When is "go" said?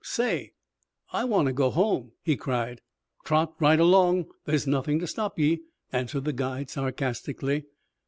1.53-1.69